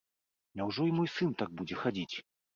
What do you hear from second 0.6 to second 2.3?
Няўжо і мой сын так будзе хадзіць?